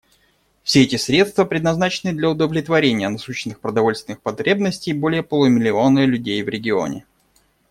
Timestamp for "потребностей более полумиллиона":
4.21-6.05